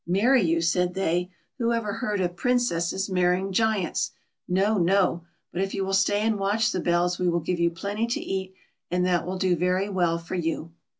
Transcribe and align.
"Marry 0.19 0.41
you," 0.41 0.61
said 0.61 0.95
they," 0.95 1.29
who 1.59 1.71
ever 1.71 1.93
heard 1.93 2.21
of 2.21 2.35
Prin 2.35 2.57
cesses 2.57 3.07
marrying 3.07 3.51
Giants! 3.51 4.09
No, 4.47 4.79
no: 4.79 5.25
but 5.51 5.61
if 5.61 5.75
you 5.75 5.85
will 5.85 5.93
stay 5.93 6.21
and 6.21 6.39
watch 6.39 6.71
the 6.71 6.79
bells, 6.79 7.19
we 7.19 7.29
will 7.29 7.39
give 7.39 7.59
you 7.59 7.69
plenty 7.69 8.07
to 8.07 8.19
eat, 8.19 8.55
and 8.89 9.05
that 9.05 9.27
will 9.27 9.37
do 9.37 9.55
very 9.55 9.89
well 9.89 10.17
for 10.17 10.33
you." 10.33 10.71